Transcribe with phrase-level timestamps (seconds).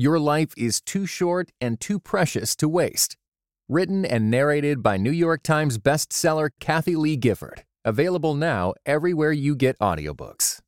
[0.00, 3.18] your life is too short and too precious to waste.
[3.68, 7.64] Written and narrated by New York Times bestseller Kathie Lee Gifford.
[7.84, 10.60] Available now everywhere you get audiobooks.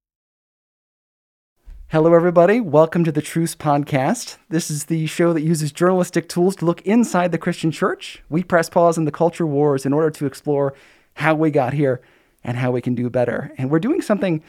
[1.89, 2.61] Hello, everybody.
[2.61, 4.37] Welcome to the Truce Podcast.
[4.51, 8.23] This is the show that uses journalistic tools to look inside the Christian church.
[8.29, 10.75] We press pause on the culture wars in order to explore
[11.15, 12.03] how we got here
[12.45, 13.51] and how we can do better.
[13.57, 14.43] And we're doing something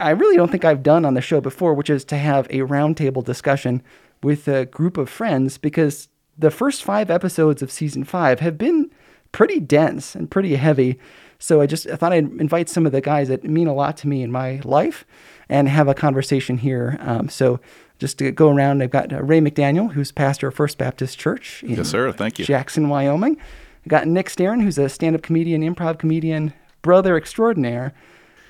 [0.00, 2.58] I really don't think I've done on the show before, which is to have a
[2.58, 3.82] roundtable discussion
[4.22, 8.90] with a group of friends because the first five episodes of season five have been
[9.32, 10.98] pretty dense and pretty heavy.
[11.38, 13.96] So I just I thought I'd invite some of the guys that mean a lot
[13.98, 15.04] to me in my life
[15.48, 16.98] and have a conversation here.
[17.00, 17.60] Um, so
[17.98, 21.62] just to go around, I've got uh, Ray McDaniel, who's pastor of First Baptist Church
[21.62, 22.12] in yes, sir.
[22.12, 22.44] Thank you.
[22.44, 23.36] Jackson, Wyoming.
[23.36, 27.94] I got Nick Staron, who's a stand-up comedian, improv comedian, brother extraordinaire.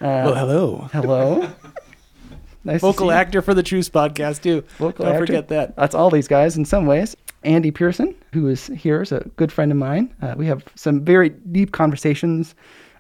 [0.00, 0.88] Uh, well, hello.
[0.92, 1.52] Hello.
[2.64, 4.62] Nice Vocal actor for the Truce podcast too.
[4.78, 5.26] Vocal Don't actor.
[5.26, 5.76] forget that.
[5.76, 7.16] That's all these guys in some ways.
[7.42, 10.14] Andy Pearson, who is here, is a good friend of mine.
[10.20, 12.54] Uh, we have some very deep conversations.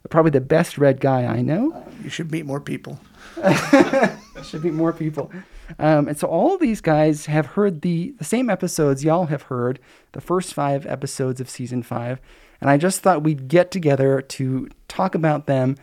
[0.08, 1.84] Probably the best red guy I know.
[2.02, 2.98] You should meet more people.
[4.42, 5.30] should meet more people.
[5.78, 9.42] Um, and so all of these guys have heard the, the same episodes y'all have
[9.42, 9.78] heard,
[10.12, 12.18] the first five episodes of season five.
[12.62, 15.76] And I just thought we'd get together to talk about them.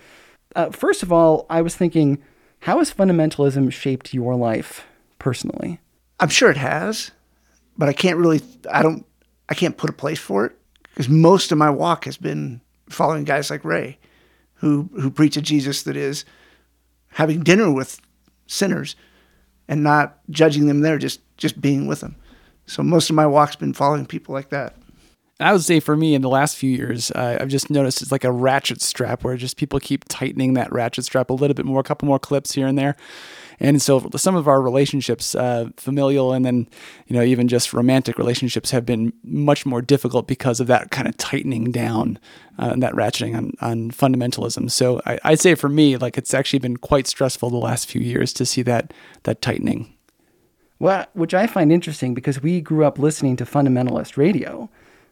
[0.55, 2.21] Uh, first of all, I was thinking,
[2.59, 4.85] how has fundamentalism shaped your life
[5.19, 5.79] personally?
[6.19, 7.11] I'm sure it has,
[7.77, 8.41] but I can't really,
[8.71, 9.05] I don't,
[9.49, 10.53] I can't put a place for it
[10.89, 13.99] because most of my walk has been following guys like Ray,
[14.55, 16.25] who who preach a Jesus that is
[17.09, 18.01] having dinner with
[18.47, 18.95] sinners
[19.67, 22.15] and not judging them there, just just being with them.
[22.65, 24.75] So most of my walk's been following people like that.
[25.39, 28.11] I would say for me in the last few years, uh, I've just noticed it's
[28.11, 31.65] like a ratchet strap where just people keep tightening that ratchet strap a little bit
[31.65, 32.95] more, a couple more clips here and there.
[33.59, 36.67] And so some of our relationships, uh, familial and then,
[37.05, 41.07] you know, even just romantic relationships have been much more difficult because of that kind
[41.07, 42.19] of tightening down
[42.57, 44.71] uh, and that ratcheting on, on fundamentalism.
[44.71, 48.01] So I, I'd say for me, like it's actually been quite stressful the last few
[48.01, 48.91] years to see that,
[49.23, 49.93] that tightening.
[50.79, 54.69] Well, which I find interesting because we grew up listening to fundamentalist radio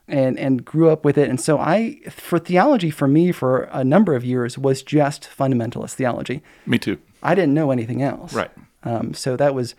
[0.07, 1.29] and and grew up with it.
[1.29, 5.93] And so I, for theology, for me, for a number of years, was just fundamentalist
[5.93, 6.43] theology.
[6.65, 6.97] Me too.
[7.23, 8.33] I didn't know anything else.
[8.33, 8.51] Right.
[8.83, 9.75] Um, so that was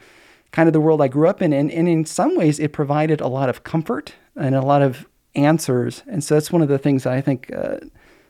[0.51, 3.21] kind of the world I grew up in, and, and in some ways, it provided
[3.21, 6.03] a lot of comfort and a lot of answers.
[6.07, 7.79] And so that's one of the things that I think uh,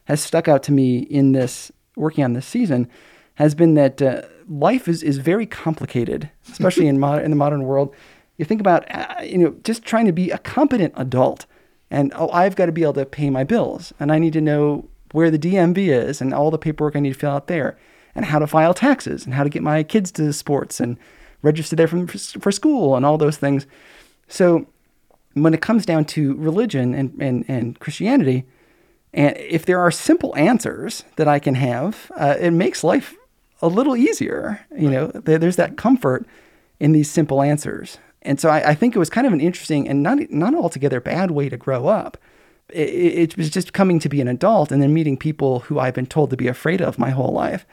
[0.04, 2.88] has stuck out to me in this working on this season
[3.36, 7.62] has been that uh, life is is very complicated, especially in modern in the modern
[7.62, 7.94] world.
[8.36, 11.46] You think about uh, you know just trying to be a competent adult
[11.90, 14.40] and oh, I've got to be able to pay my bills, and I need to
[14.40, 17.78] know where the DMV is and all the paperwork I need to fill out there,
[18.14, 20.96] and how to file taxes, and how to get my kids to sports and
[21.42, 23.66] register there for, for school, and all those things.
[24.28, 24.66] So,
[25.34, 28.46] when it comes down to religion and, and, and Christianity,
[29.12, 33.14] and if there are simple answers that I can have, uh, it makes life
[33.62, 34.66] a little easier.
[34.76, 36.26] You know, there's that comfort
[36.80, 37.98] in these simple answers.
[38.22, 41.00] And so I, I, think it was kind of an interesting and not not altogether
[41.00, 42.18] bad way to grow up.
[42.70, 42.88] It,
[43.30, 46.06] it, was just coming to be an adult and then meeting people who I've been
[46.06, 47.64] told to be afraid of my whole life,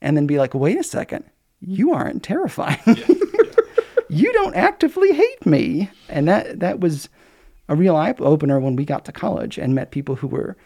[0.00, 1.24] and then be like, wait a second,
[1.60, 2.80] you aren't terrifying.
[2.86, 3.14] Yeah,
[4.08, 7.08] you don't actively hate me, and that that was
[7.68, 10.56] a real eye opener when we got to college and met people who were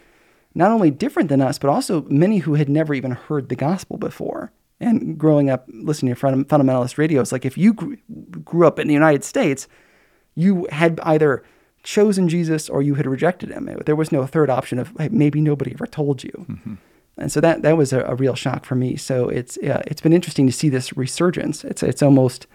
[0.55, 3.97] not only different than us, but also many who had never even heard the gospel
[3.97, 7.73] before and growing up listening to fundamentalist radio, it's like if you
[8.43, 9.67] grew up in the United States,
[10.35, 11.43] you had either
[11.83, 13.69] chosen Jesus or you had rejected him.
[13.85, 16.45] There was no third option of hey, maybe nobody ever told you.
[16.49, 16.73] Mm-hmm.
[17.17, 18.95] And so that that was a, a, real shock for me.
[18.95, 21.63] So it's uh, it's been interesting to see this resurgence.
[21.63, 22.45] It's it's almost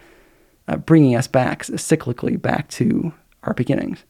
[0.68, 4.04] uh, bringing us back cyclically back to our beginnings.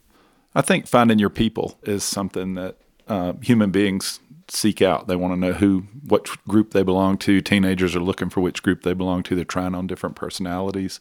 [0.54, 2.76] I think finding your people is something that
[3.08, 4.20] uh, human beings
[4.52, 5.08] seek out.
[5.08, 7.40] They want to know who, what group they belong to.
[7.40, 9.34] Teenagers are looking for which group they belong to.
[9.34, 11.00] They're trying on different personalities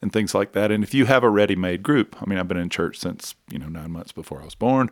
[0.00, 0.70] and things like that.
[0.70, 3.58] And if you have a ready-made group, I mean, I've been in church since you
[3.58, 4.90] know nine months before I was born,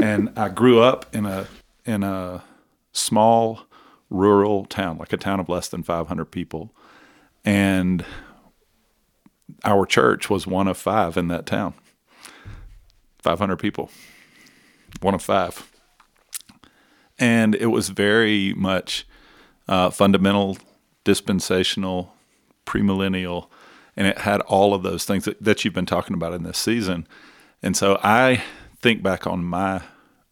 [0.00, 1.46] and I grew up in a
[1.84, 2.44] in a
[2.92, 3.62] small
[4.08, 6.72] rural town, like a town of less than 500 people,
[7.44, 8.04] and
[9.64, 11.74] our church was one of five in that town.
[13.18, 13.90] 500 people,
[15.00, 15.70] one of five.
[17.20, 19.06] And it was very much
[19.68, 20.58] uh, fundamental,
[21.04, 22.14] dispensational,
[22.66, 23.48] premillennial,
[23.96, 26.58] and it had all of those things that, that you've been talking about in this
[26.58, 27.06] season.
[27.62, 28.42] And so I
[28.80, 29.82] think back on my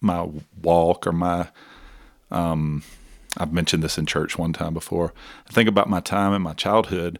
[0.00, 0.28] my
[0.62, 1.48] walk or my
[2.30, 2.82] um,
[3.36, 5.12] I've mentioned this in church one time before.
[5.48, 7.18] I think about my time in my childhood,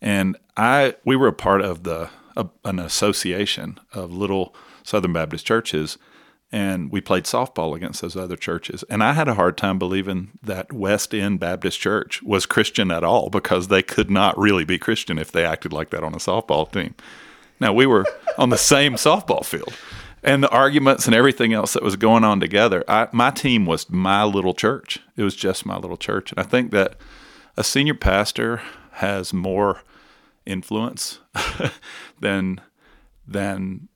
[0.00, 5.46] and I we were a part of the a, an association of little Southern Baptist
[5.46, 5.98] churches,
[6.52, 8.82] and we played softball against those other churches.
[8.90, 13.04] And I had a hard time believing that West End Baptist Church was Christian at
[13.04, 16.18] all because they could not really be Christian if they acted like that on a
[16.18, 16.94] softball team.
[17.60, 18.04] Now we were
[18.36, 19.74] on the same softball field
[20.22, 22.84] and the arguments and everything else that was going on together.
[22.88, 24.98] I, my team was my little church.
[25.16, 26.32] It was just my little church.
[26.32, 26.96] And I think that
[27.56, 28.60] a senior pastor
[28.92, 29.82] has more
[30.46, 31.20] influence
[32.20, 32.60] than
[33.26, 33.88] than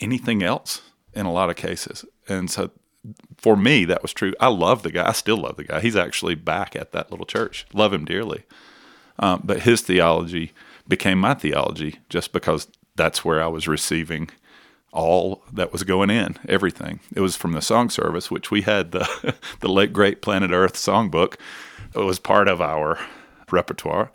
[0.00, 0.82] anything else
[1.14, 2.04] in a lot of cases.
[2.28, 2.70] And so
[3.36, 4.32] for me, that was true.
[4.40, 5.08] I love the guy.
[5.08, 5.80] I still love the guy.
[5.80, 7.66] He's actually back at that little church.
[7.72, 8.44] Love him dearly.
[9.18, 10.52] Um, but his theology
[10.86, 14.30] became my theology just because that's where I was receiving
[14.92, 17.00] all that was going in, everything.
[17.14, 20.74] It was from the song service, which we had the the late great Planet Earth
[20.74, 21.36] songbook.
[21.94, 22.98] It was part of our
[23.50, 24.10] repertoire.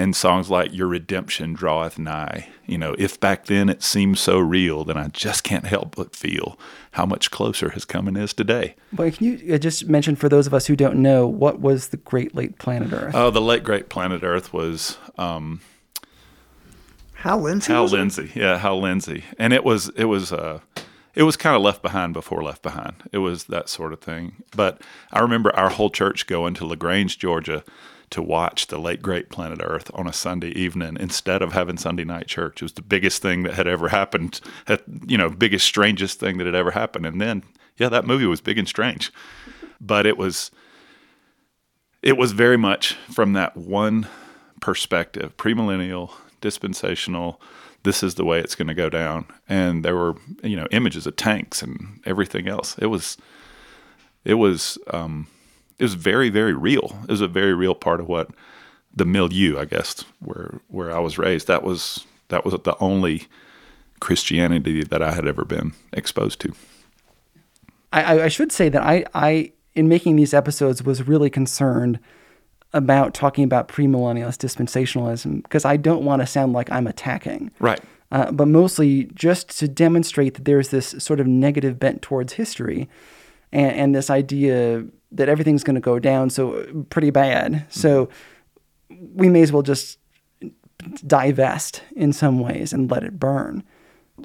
[0.00, 2.48] And songs like Your Redemption Draweth Nigh.
[2.64, 6.16] You know, if back then it seemed so real, then I just can't help but
[6.16, 6.58] feel
[6.92, 8.76] how much closer his coming is today.
[8.94, 11.88] But can you uh, just mention for those of us who don't know, what was
[11.88, 13.14] the Great Late Planet Earth?
[13.14, 15.60] Oh, the late great Planet Earth was um,
[17.16, 17.70] Hal Lindsey.
[17.70, 17.92] Hal was?
[17.92, 20.60] Lindsey, yeah, Hal Lindsey, and it was it was uh,
[21.14, 23.02] it was kind of left behind before left behind.
[23.12, 24.44] It was that sort of thing.
[24.56, 24.80] But
[25.12, 27.64] I remember our whole church going to LaGrange, Georgia,
[28.10, 32.04] to watch the late great Planet Earth on a Sunday evening instead of having Sunday
[32.04, 32.60] night church.
[32.60, 34.40] It was the biggest thing that had ever happened.
[35.06, 37.06] You know, biggest strangest thing that had ever happened.
[37.06, 37.44] And then,
[37.76, 39.12] yeah, that movie was big and strange,
[39.80, 40.50] but it was
[42.02, 44.06] it was very much from that one
[44.60, 47.40] perspective, premillennial, dispensational.
[47.82, 51.06] This is the way it's going to go down, and there were you know images
[51.06, 52.76] of tanks and everything else.
[52.78, 53.16] It was,
[54.24, 55.28] it was, um,
[55.80, 56.96] it was very very real.
[57.04, 58.28] It was a very real part of what
[58.94, 61.46] the milieu, I guess, where where I was raised.
[61.48, 63.26] That was that was the only
[64.00, 66.52] Christianity that I had ever been exposed to.
[67.92, 71.98] I, I- should say that I, I, in making these episodes, was really concerned
[72.72, 77.50] about talking about premillennialist dispensationalism because I don't want to sound like I'm attacking.
[77.58, 77.80] Right.
[78.12, 82.88] uh, but mostly just to demonstrate that there's this sort of negative bent towards history
[83.52, 87.66] and, and this idea that everything's going to go down so uh, pretty bad.
[87.68, 89.16] So mm-hmm.
[89.16, 89.98] we may as well just
[91.06, 93.62] divest in some ways and let it burn.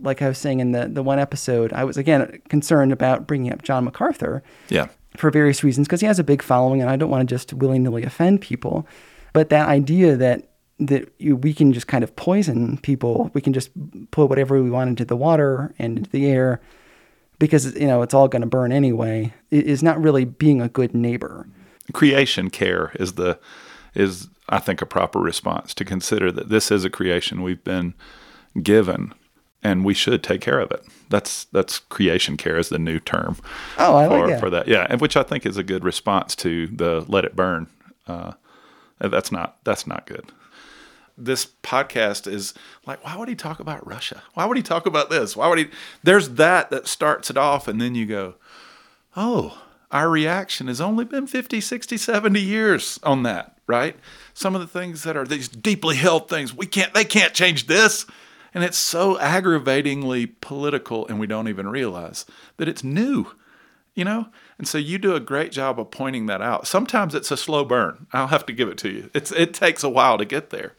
[0.02, 3.52] Like I was saying in the, the one episode, I was again concerned about bringing
[3.52, 4.88] up John MacArthur Yeah.
[5.18, 7.54] for various reasons because he has a big following and I don't want to just
[7.54, 8.88] willy nilly offend people.
[9.34, 13.54] But that idea that that you, we can just kind of poison people, we can
[13.54, 13.70] just
[14.12, 16.60] put whatever we want into the water and into the air
[17.40, 20.94] because you know it's all going to burn anyway is not really being a good
[20.94, 21.48] neighbor.
[21.94, 23.40] creation care is the
[23.94, 27.94] is I think a proper response to consider that this is a creation we've been
[28.62, 29.14] given
[29.64, 30.84] and we should take care of it.
[31.10, 33.38] That's that's creation care is the new term
[33.80, 34.40] Oh, I for, like that.
[34.40, 34.68] for that.
[34.68, 37.68] Yeah, and which I think is a good response to the let it burn.
[38.08, 38.34] Uh,
[39.00, 40.32] that's not that's not good.
[41.18, 42.54] This podcast is
[42.86, 44.22] like, why would he talk about Russia?
[44.34, 45.36] Why would he talk about this?
[45.36, 45.68] Why would he?
[46.04, 48.36] There's that that starts it off, and then you go,
[49.16, 53.96] oh, our reaction has only been 50, 60, 70 years on that, right?
[54.34, 57.68] Some of the things that are these deeply held things, we can't, they can't change
[57.68, 58.06] this.
[58.54, 62.26] And it's so aggravatingly political, and we don't even realize
[62.58, 63.28] that it's new,
[63.94, 64.28] you know?
[64.58, 66.66] And so you do a great job of pointing that out.
[66.66, 68.08] Sometimes it's a slow burn.
[68.14, 69.10] I'll have to give it to you.
[69.14, 70.74] It's, it takes a while to get there.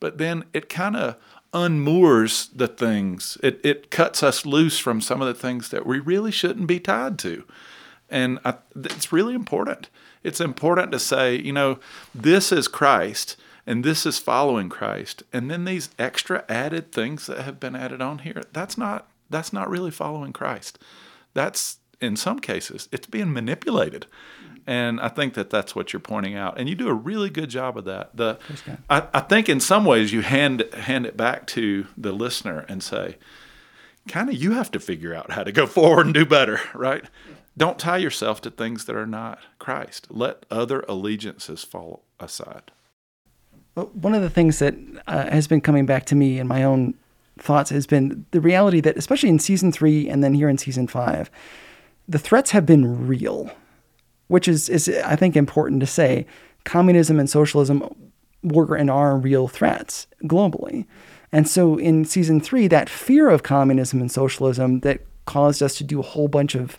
[0.00, 1.16] But then it kind of
[1.52, 3.38] unmoors the things.
[3.42, 6.80] It, it cuts us loose from some of the things that we really shouldn't be
[6.80, 7.44] tied to.
[8.10, 9.88] And I, it's really important.
[10.22, 11.78] It's important to say, you know,
[12.14, 13.36] this is Christ
[13.66, 15.22] and this is following Christ.
[15.32, 19.52] And then these extra added things that have been added on here, that's not that's
[19.52, 20.78] not really following Christ.
[21.34, 24.06] That's in some cases it's being manipulated.
[24.66, 27.50] And I think that that's what you're pointing out, and you do a really good
[27.50, 28.16] job of that.
[28.16, 28.38] The,
[28.90, 32.82] I, I think in some ways you hand hand it back to the listener and
[32.82, 33.16] say,
[34.08, 37.04] kind of you have to figure out how to go forward and do better, right?
[37.56, 40.08] Don't tie yourself to things that are not Christ.
[40.10, 42.70] Let other allegiances fall aside.
[43.74, 44.74] one of the things that
[45.06, 46.94] uh, has been coming back to me in my own
[47.38, 50.86] thoughts has been the reality that, especially in season three and then here in season
[50.86, 51.30] five,
[52.08, 53.50] the threats have been real,
[54.28, 56.26] which is, is I think, important to say.
[56.64, 57.88] Communism and socialism
[58.42, 60.86] were and are real threats globally.
[61.32, 65.84] And so in season three, that fear of communism and socialism that caused us to
[65.84, 66.76] do a whole bunch of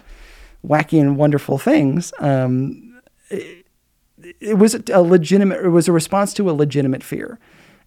[0.65, 3.65] wacky and wonderful things, um, it,
[4.39, 7.39] it was a legitimate, it was a response to a legitimate fear.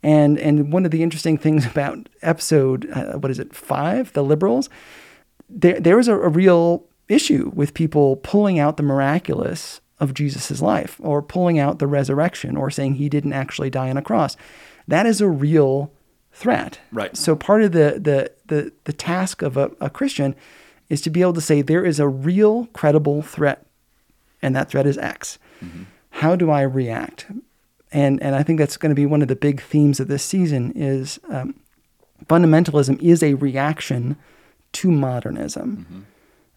[0.03, 4.23] And and one of the interesting things about episode uh, what is it five, the
[4.23, 4.69] liberals,
[5.49, 10.63] there there was a, a real issue with people pulling out the miraculous of Jesus'
[10.63, 14.37] life or pulling out the resurrection or saying he didn't actually die on a cross.
[14.89, 15.93] That is a real
[16.33, 16.81] threat.
[16.93, 17.17] Right.
[17.17, 20.35] So part of the the the, the task of a, a Christian
[20.89, 23.67] is to be able to say there is a real credible threat
[24.43, 25.39] and that threat is X.
[25.63, 25.85] Mm-hmm.
[26.11, 27.27] How do I react?
[27.93, 30.23] and and I think that's going to be one of the big themes of this
[30.23, 31.55] season is um,
[32.27, 34.17] fundamentalism is a reaction
[34.73, 35.87] to modernism.
[35.89, 36.01] Mm-hmm.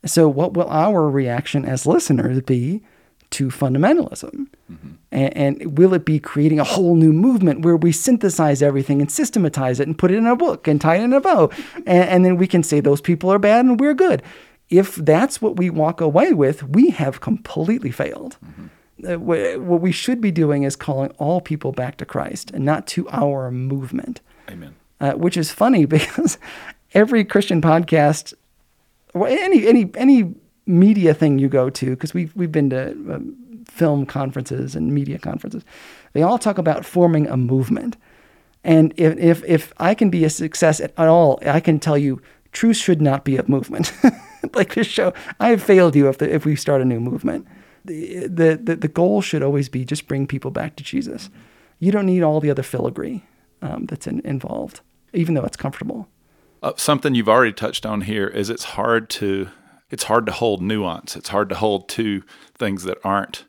[0.05, 2.83] So, what will our reaction as listeners be
[3.31, 4.47] to fundamentalism?
[4.71, 4.91] Mm-hmm.
[5.11, 9.11] And, and, will it be creating a whole new movement where we synthesize everything and
[9.11, 11.49] systematize it and put it in a book and tie it in a bow?
[11.75, 14.21] and, and then we can say those people are bad and we're good.
[14.69, 18.37] If that's what we walk away with, we have completely failed.
[18.43, 18.67] Mm-hmm
[19.07, 22.87] uh, what we should be doing is calling all people back to Christ and not
[22.87, 24.21] to our movement.
[24.49, 24.75] Amen.
[24.99, 26.37] Uh, which is funny because
[26.93, 28.33] every Christian podcast,
[29.15, 30.33] any any any
[30.65, 35.19] media thing you go to, because we've we've been to um, film conferences and media
[35.19, 35.63] conferences,
[36.13, 37.97] they all talk about forming a movement.
[38.63, 42.21] And if if if I can be a success at all, I can tell you,
[42.51, 43.93] truth should not be a movement.
[44.53, 47.47] like this show, I have failed you if the, if we start a new movement
[47.85, 51.29] the, the, the goal should always be just bring people back to Jesus.
[51.79, 53.23] You don't need all the other filigree
[53.61, 54.81] um, that's in, involved,
[55.13, 56.07] even though it's comfortable.
[56.63, 59.49] Uh, something you've already touched on here is it's hard to
[59.91, 61.15] it's hard to hold nuance.
[61.15, 62.23] It's hard to hold two
[62.55, 63.43] things that aren't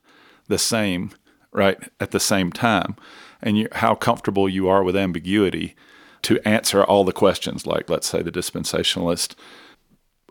[0.49, 1.13] the same,
[1.53, 2.97] right, at the same time.
[3.41, 5.75] And you, how comfortable you are with ambiguity
[6.23, 9.37] to answer all the questions, like let's say the dispensationalist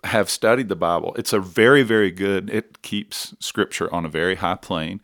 [0.04, 1.16] have studied the Bible.
[1.18, 5.02] It's a very, very good, it keeps scripture on a very high plane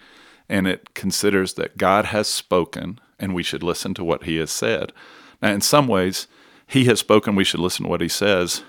[0.47, 4.51] and it considers that God has spoken and we should listen to what he has
[4.51, 4.91] said.
[5.41, 6.27] Now, in some ways,
[6.69, 8.63] he has spoken, we should listen to what he says,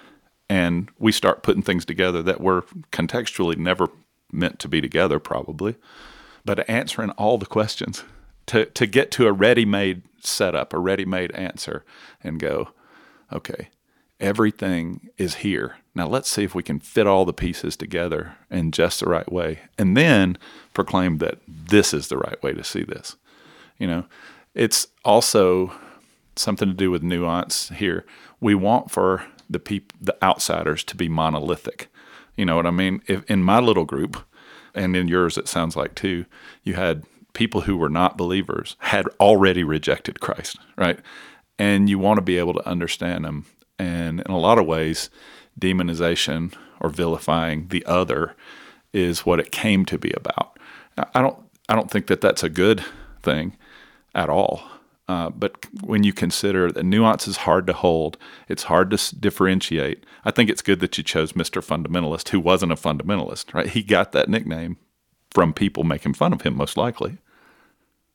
[0.48, 3.88] and we start putting things together that were contextually never
[4.32, 5.76] meant to be together, probably.
[6.44, 8.04] But answering all the questions
[8.46, 11.84] to, to get to a ready made setup, a ready made answer,
[12.24, 12.70] and go,
[13.30, 13.68] okay,
[14.18, 15.76] everything is here.
[15.94, 19.30] Now let's see if we can fit all the pieces together in just the right
[19.30, 20.38] way and then
[20.72, 23.16] proclaim that this is the right way to see this.
[23.78, 24.06] You know,
[24.54, 25.72] it's also
[26.36, 28.04] something to do with nuance here.
[28.40, 31.88] We want for the peop- the outsiders to be monolithic.
[32.36, 33.02] You know what I mean?
[33.06, 34.24] If in my little group
[34.74, 36.26] and in yours it sounds like too,
[36.62, 40.98] you had people who were not believers had already rejected Christ, right?
[41.58, 43.46] And you want to be able to understand them
[43.80, 45.08] and in a lot of ways,
[45.58, 48.36] demonization or vilifying the other
[48.92, 50.58] is what it came to be about.
[51.14, 52.84] I don't I don't think that that's a good
[53.22, 53.56] thing
[54.14, 54.62] at all.
[55.10, 58.16] Uh, but when you consider that nuance is hard to hold,
[58.48, 60.04] it's hard to s- differentiate.
[60.24, 61.60] I think it's good that you chose Mr.
[61.60, 63.66] Fundamentalist, who wasn't a fundamentalist, right?
[63.66, 64.76] He got that nickname
[65.32, 67.18] from people making fun of him, most likely.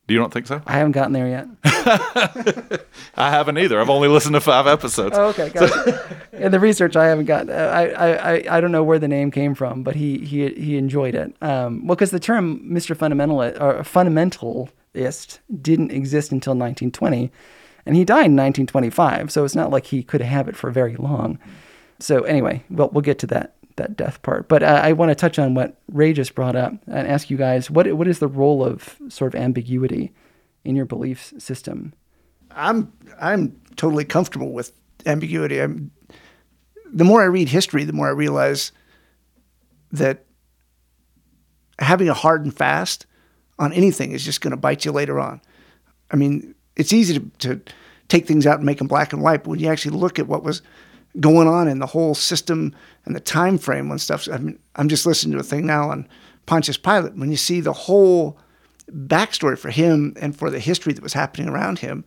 [0.08, 0.62] Do you don't think so?
[0.66, 1.48] I haven't gotten there yet.
[3.16, 3.82] I haven't either.
[3.82, 5.18] I've only listened to five episodes.
[5.18, 6.18] Oh, okay, gotcha.
[6.32, 7.50] In the research, I haven't got.
[7.50, 10.78] I, I, I, I don't know where the name came from, but he he he
[10.78, 11.36] enjoyed it.
[11.42, 12.96] Um, well, because the term Mr.
[12.96, 13.84] Fundamentalist or
[14.96, 17.32] fundamentalist didn't exist until 1920,
[17.86, 19.32] and he died in 1925.
[19.32, 21.40] So it's not like he could have it for very long.
[22.00, 24.48] So anyway, well, we'll get to that that death part.
[24.48, 27.38] But uh, I want to touch on what Ray just brought up and ask you
[27.38, 30.14] guys what what is the role of sort of ambiguity
[30.64, 31.94] in your belief system?
[32.52, 34.72] I'm I'm totally comfortable with
[35.06, 35.60] ambiguity.
[35.60, 35.92] I'm,
[36.92, 38.72] the more I read history, the more I realize
[39.92, 40.26] that
[41.80, 43.06] having a hard and fast
[43.60, 45.42] on anything is just going to bite you later on.
[46.12, 47.62] I mean, it's easy to, to
[48.08, 50.28] take things out and make them black and white, but when you actually look at
[50.28, 50.62] what was
[51.20, 54.28] going on in the whole system and the time frame when stuff.
[54.32, 56.08] I mean, I'm just listening to a thing now on
[56.46, 57.16] Pontius Pilate.
[57.16, 58.38] When you see the whole
[58.92, 62.04] backstory for him and for the history that was happening around him,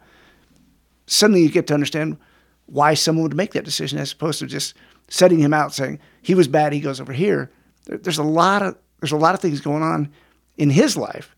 [1.07, 2.19] suddenly you get to understand
[2.67, 4.75] why someone would make that decision as opposed to just
[5.09, 7.50] setting him out saying he was bad, he goes over here.
[7.87, 10.12] There's a lot of there's a lot of things going on
[10.57, 11.35] in his life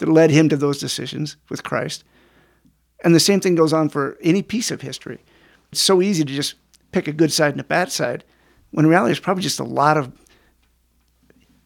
[0.00, 2.04] that led him to those decisions with Christ.
[3.04, 5.24] And the same thing goes on for any piece of history.
[5.70, 6.56] It's so easy to just
[6.92, 8.24] pick a good side and a bad side,
[8.72, 10.12] when in reality, there's probably just a lot of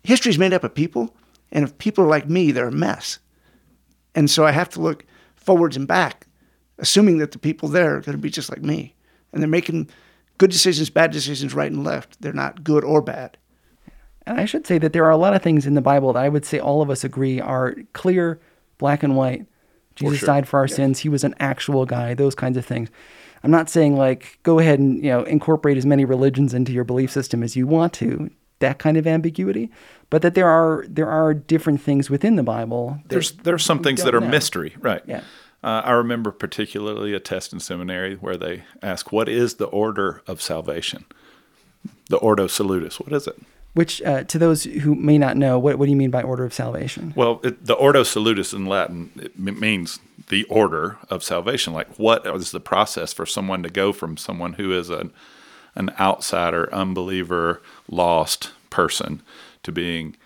[0.03, 1.17] history is made up of people,
[1.50, 3.19] and if people are like me, they're a mess.
[4.14, 6.26] And so I have to look forwards and back,
[6.79, 8.95] assuming that the people there are going to be just like me,
[9.33, 9.88] and they're making
[10.38, 12.21] good decisions, bad decisions, right and left.
[12.21, 13.38] They're not good or bad.
[14.26, 16.25] And I should say that there are a lot of things in the Bible that
[16.25, 18.40] I would say all of us agree are clear,
[18.78, 19.47] black and white.
[19.95, 20.26] Jesus sure.
[20.26, 21.00] died for our sins.
[21.00, 22.14] He was an actual guy.
[22.14, 22.90] Those kinds of things.
[23.45, 26.85] I'm not saying like go ahead and you know incorporate as many religions into your
[26.85, 28.31] belief system as you want to.
[28.61, 29.71] That kind of ambiguity,
[30.11, 32.99] but that there are there are different things within the Bible.
[33.09, 34.28] There's there's some things that are know.
[34.28, 35.02] mystery, right?
[35.07, 35.21] Yeah.
[35.62, 40.23] Uh, I remember particularly a test in seminary where they ask, "What is the order
[40.26, 41.04] of salvation?"
[42.09, 42.99] The Ordo Salutis.
[43.00, 43.37] What is it?
[43.75, 46.45] Which, uh, to those who may not know, what, what do you mean by order
[46.45, 47.12] of salvation?
[47.16, 51.73] Well, it, the Ordo Salutis in Latin it means the order of salvation.
[51.73, 55.12] Like, what is the process for someone to go from someone who is an
[55.76, 59.23] an outsider, unbeliever, lost person
[59.62, 60.16] to being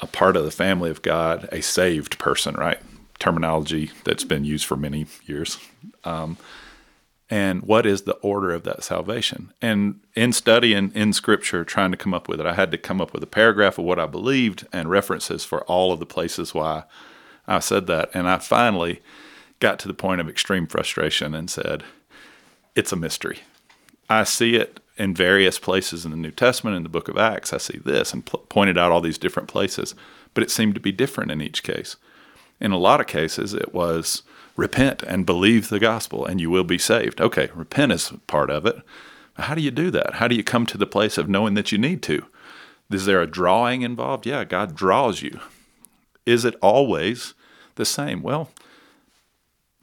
[0.00, 2.78] a part of the family of God, a saved person, right?
[3.18, 5.58] Terminology that's been used for many years.
[6.04, 6.38] Um,
[7.30, 9.52] and what is the order of that salvation?
[9.60, 13.00] And in studying in scripture, trying to come up with it, I had to come
[13.00, 16.54] up with a paragraph of what I believed and references for all of the places
[16.54, 16.84] why
[17.46, 18.10] I said that.
[18.14, 19.02] And I finally
[19.60, 21.84] got to the point of extreme frustration and said,
[22.74, 23.40] it's a mystery.
[24.08, 27.52] I see it in various places in the New Testament, in the book of Acts.
[27.52, 29.94] I see this and pl- pointed out all these different places,
[30.32, 31.96] but it seemed to be different in each case.
[32.60, 34.22] In a lot of cases, it was
[34.58, 37.20] repent and believe the gospel and you will be saved.
[37.20, 38.76] Okay, repent is part of it.
[39.36, 40.14] How do you do that?
[40.14, 42.26] How do you come to the place of knowing that you need to?
[42.90, 44.26] Is there a drawing involved?
[44.26, 45.38] Yeah, God draws you.
[46.26, 47.34] Is it always
[47.76, 48.20] the same?
[48.20, 48.50] Well,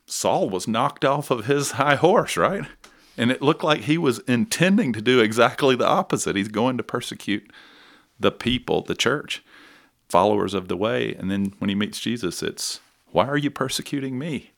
[0.07, 2.65] Saul was knocked off of his high horse, right?
[3.17, 6.35] And it looked like he was intending to do exactly the opposite.
[6.35, 7.49] He's going to persecute
[8.19, 9.41] the people, the church,
[10.09, 11.15] followers of the way.
[11.15, 12.81] And then when he meets Jesus, it's,
[13.13, 14.51] why are you persecuting me?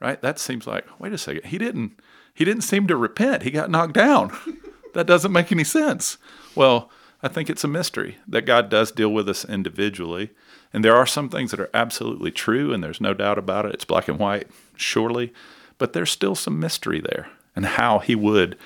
[0.00, 0.20] Right?
[0.22, 1.44] That seems like, wait a second.
[1.44, 2.00] He didn't
[2.34, 3.42] he didn't seem to repent.
[3.42, 4.32] He got knocked down.
[4.94, 6.16] that doesn't make any sense.
[6.54, 6.90] Well,
[7.22, 10.30] I think it's a mystery that God does deal with us individually.
[10.72, 13.74] And there are some things that are absolutely true, and there's no doubt about it.
[13.74, 15.32] It's black and white, surely.
[15.78, 18.56] But there's still some mystery there and how he would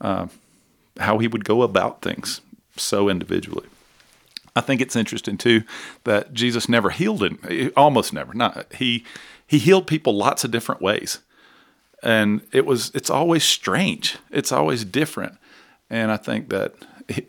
[0.00, 0.28] uh,
[0.98, 2.40] how he would go about things
[2.76, 3.66] so individually.
[4.54, 5.62] I think it's interesting too
[6.04, 8.34] that Jesus never healed him, almost never.
[8.34, 9.04] Not he
[9.48, 11.20] he healed people lots of different ways,
[12.02, 14.18] and it was it's always strange.
[14.30, 15.38] It's always different,
[15.88, 16.74] and I think that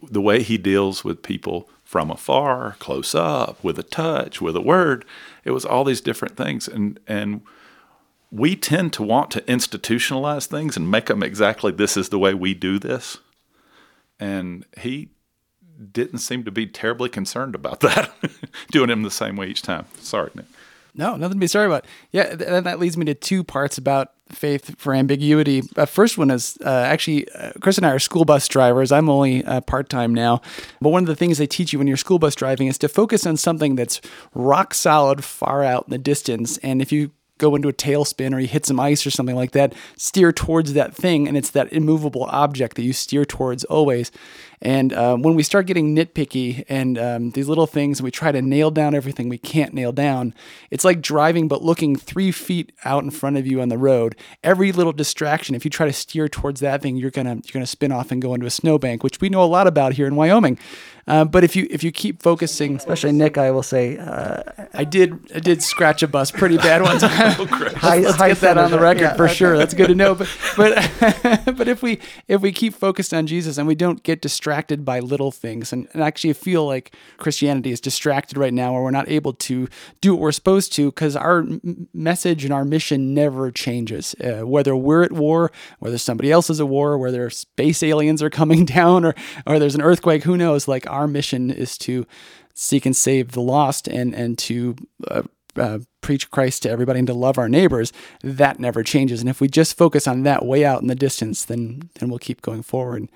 [0.03, 4.61] the way he deals with people from afar, close up, with a touch, with a
[4.61, 5.05] word,
[5.45, 7.41] it was all these different things, and and
[8.31, 12.33] we tend to want to institutionalize things and make them exactly this is the way
[12.33, 13.19] we do this,
[14.19, 15.09] and he
[15.93, 18.11] didn't seem to be terribly concerned about that,
[18.71, 19.85] doing him the same way each time.
[19.99, 20.45] Sorry, Nick.
[20.93, 21.85] No, nothing to be sorry about.
[22.11, 25.63] Yeah, and that leads me to two parts about faith for ambiguity.
[25.75, 28.91] Uh, first one is uh, actually uh, Chris and I are school bus drivers.
[28.91, 30.41] I'm only uh, part time now,
[30.81, 32.87] but one of the things they teach you when you're school bus driving is to
[32.87, 34.01] focus on something that's
[34.33, 38.39] rock solid, far out in the distance, and if you go into a tailspin or
[38.39, 41.71] you hit some ice or something like that, steer towards that thing, and it's that
[41.73, 44.11] immovable object that you steer towards always.
[44.61, 48.31] And uh, when we start getting nitpicky and um, these little things, and we try
[48.31, 50.33] to nail down everything we can't nail down,
[50.69, 54.15] it's like driving but looking three feet out in front of you on the road.
[54.43, 57.65] Every little distraction, if you try to steer towards that thing, you're gonna you're gonna
[57.65, 60.15] spin off and go into a snowbank, which we know a lot about here in
[60.15, 60.59] Wyoming.
[61.07, 64.43] Uh, but if you if you keep focusing, Especially Nick, I will say, uh,
[64.73, 67.31] I did I did scratch a bus pretty bad one time.
[67.47, 69.33] high, Let's high get that on the record Yeah, for okay.
[69.33, 69.57] sure.
[69.57, 70.15] That's good to know.
[70.57, 74.21] But but but if we if we keep focused on Jesus and we don't get
[74.21, 74.48] distracted
[74.85, 78.91] by little things, and, and actually feel like Christianity is distracted right now, or we're
[78.91, 79.67] not able to
[80.01, 84.15] do what we're supposed to, because our m- message and our mission never changes.
[84.23, 88.29] Uh, whether we're at war, whether somebody else is at war, whether space aliens are
[88.29, 90.67] coming down, or or there's an earthquake, who knows?
[90.67, 92.05] Like our mission is to
[92.53, 94.75] seek and save the lost and and to
[95.07, 95.23] uh,
[95.55, 97.91] uh, preach Christ to everybody and to love our neighbors,
[98.23, 99.19] that never changes.
[99.19, 102.19] And if we just focus on that way out in the distance, then then we'll
[102.19, 103.09] keep going forward.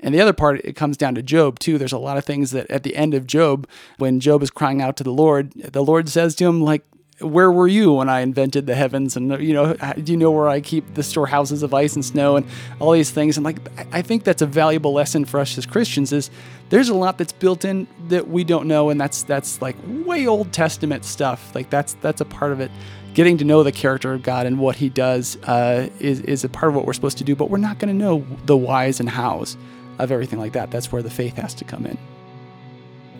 [0.00, 1.76] And the other part, it comes down to Job too.
[1.78, 3.66] There's a lot of things that at the end of Job,
[3.98, 6.84] when Job is crying out to the Lord, the Lord says to him, like,
[7.20, 9.16] where were you when I invented the heavens?
[9.16, 12.36] And you know, do you know where I keep the storehouses of ice and snow
[12.36, 12.46] and
[12.78, 13.36] all these things?
[13.36, 13.58] And like,
[13.92, 16.12] I- think that's a valuable lesson for us as Christians.
[16.12, 16.30] Is
[16.68, 19.74] there's a lot that's built in that we don't know, and that's that's like
[20.06, 21.52] way Old Testament stuff.
[21.56, 22.70] Like that's that's a part of it.
[23.14, 26.48] getting to know the character of God and what He does uh, is is a
[26.48, 27.34] part of what we're supposed to do.
[27.34, 29.56] But we're not going to know the whys and hows
[29.98, 30.70] of everything like that.
[30.70, 31.98] That's where the faith has to come in.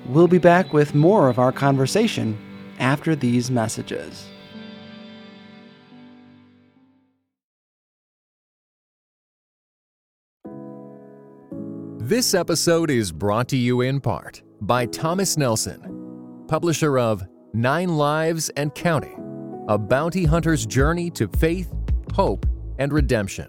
[0.06, 2.38] We'll be back with more of our conversation
[2.78, 4.26] after these messages.
[12.08, 18.48] This episode is brought to you in part by Thomas Nelson, publisher of Nine Lives
[18.50, 21.70] and Counting A Bounty Hunter's Journey to Faith,
[22.14, 22.46] Hope,
[22.78, 23.48] and Redemption,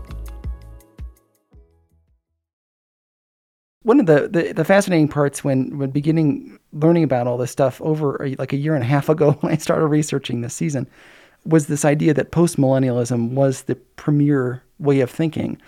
[3.83, 7.81] One of the, the, the fascinating parts when, when beginning learning about all this stuff
[7.81, 10.87] over a, like a year and a half ago when I started researching this season
[11.45, 15.59] was this idea that postmillennialism was the premier way of thinking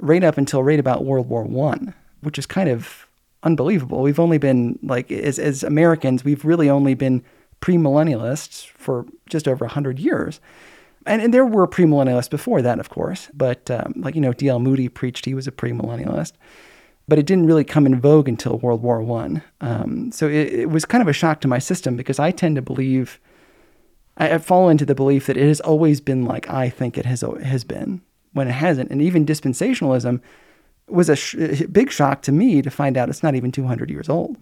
[0.00, 3.06] right up until right about World War One, which is kind of
[3.42, 4.02] unbelievable.
[4.02, 7.24] We've only been like as as Americans, we've really only been
[7.60, 10.40] premillennialists for just over hundred years.
[11.06, 14.58] And, and there were premillennialists before that, of course, but um, like you know, D.L.
[14.58, 16.32] Moody preached he was a premillennialist,
[17.08, 19.42] but it didn't really come in vogue until World War One.
[19.60, 22.56] Um, so it, it was kind of a shock to my system because I tend
[22.56, 23.18] to believe
[24.18, 27.06] I, I fall into the belief that it has always been like I think it
[27.06, 28.02] has has been
[28.34, 30.20] when it hasn't, and even dispensationalism
[30.86, 31.34] was a sh-
[31.72, 34.36] big shock to me to find out it's not even 200 years old.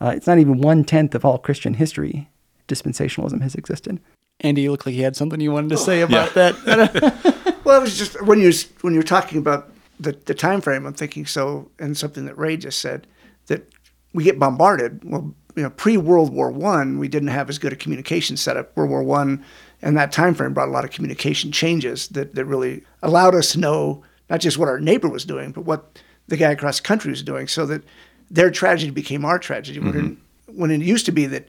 [0.00, 2.28] Uh, it's not even one tenth of all Christian history.
[2.66, 4.00] Dispensationalism has existed.
[4.40, 7.50] Andy, you look like you had something you wanted to say about that.
[7.64, 10.86] Well, it was just when you when you're talking about the the time frame.
[10.86, 13.06] I'm thinking so, and something that Ray just said
[13.46, 13.68] that
[14.12, 15.02] we get bombarded.
[15.04, 18.76] Well, you know, pre World War One, we didn't have as good a communication setup.
[18.76, 19.44] World War One,
[19.82, 23.52] and that time frame brought a lot of communication changes that that really allowed us
[23.52, 26.86] to know not just what our neighbor was doing, but what the guy across the
[26.86, 27.84] country was doing, so that
[28.30, 29.78] their tragedy became our tragedy.
[29.78, 30.12] When, mm-hmm.
[30.48, 31.48] it, when it used to be that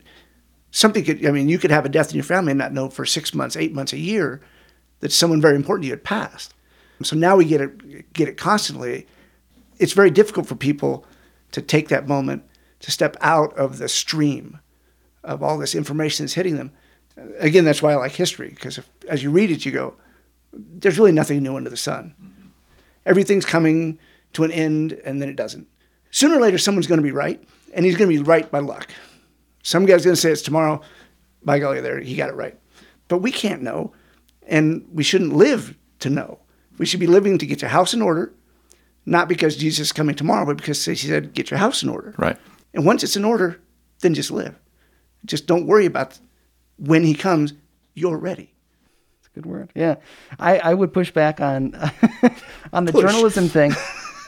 [0.71, 2.89] something could, I mean, you could have a death in your family and not know
[2.89, 4.41] for six months, eight months, a year
[4.99, 6.53] that someone very important to you had passed.
[7.03, 9.08] So now we get it, get it constantly.
[9.79, 11.05] It's very difficult for people
[11.51, 12.43] to take that moment
[12.81, 14.60] to step out of the stream
[15.23, 16.71] of all this information that's hitting them.
[17.39, 19.95] Again, that's why I like history because as you read it, you go,
[20.53, 22.13] "There's really nothing new under the sun.
[23.05, 23.99] Everything's coming
[24.34, 25.67] to an end, and then it doesn't.
[26.12, 27.41] Sooner or later, someone's going to be right,
[27.73, 28.89] and he's going to be right by luck.
[29.63, 30.81] Some guy's going to say it's tomorrow.
[31.43, 32.58] By golly, there he got it right.
[33.08, 33.93] But we can't know,
[34.47, 36.39] and we shouldn't live to know.
[36.78, 38.32] We should be living to get your house in order,
[39.06, 42.14] not because Jesus is coming tomorrow, but because he said, "Get your house in order."
[42.18, 42.38] Right.
[42.74, 43.60] And once it's in order,
[44.02, 44.56] then just live.
[45.26, 46.20] Just don't worry about
[46.78, 47.54] when he comes.
[47.94, 48.52] You're ready.
[49.18, 49.72] That's a good word.
[49.76, 49.96] Yeah,
[50.38, 51.74] I, I would push back on
[52.74, 53.02] on the Push.
[53.02, 53.74] journalism thing.